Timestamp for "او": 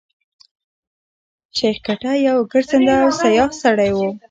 3.03-3.09